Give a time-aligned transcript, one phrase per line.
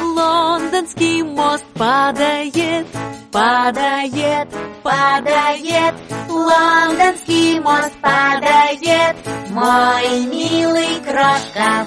[0.00, 2.86] Лондонский мост падает,
[3.32, 4.48] падает,
[4.84, 5.94] падает.
[6.28, 9.16] Лондонский мост падает,
[9.50, 11.86] мой милый крошка.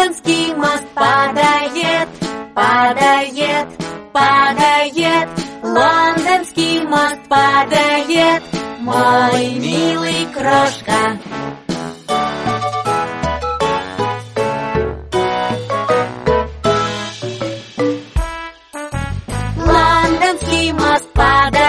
[0.00, 2.08] Лондонский мост падает,
[2.54, 3.68] падает,
[4.14, 5.28] падает.
[5.62, 8.42] Лондонский мост падает,
[8.78, 11.18] мой милый крошка.
[19.58, 21.59] Лондонский мост падает,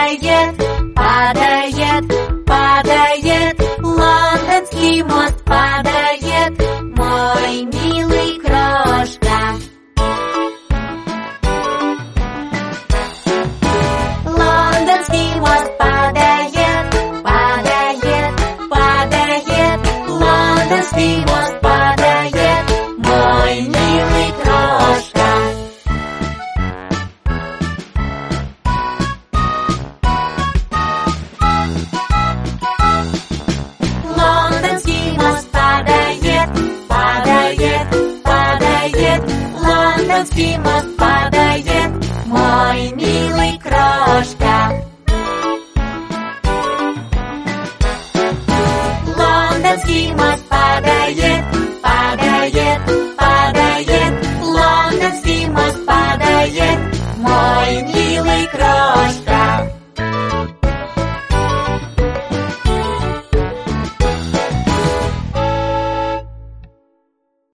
[20.92, 22.66] с него спадает
[22.98, 25.30] мой милый крошка.
[34.18, 36.50] Лондонский мост него
[36.88, 37.88] падает,
[38.24, 39.22] падает.
[39.56, 40.76] Лондон с него
[42.26, 44.74] мой милый крошка.
[49.18, 50.51] Лондонский мост
[50.84, 51.81] Caballet.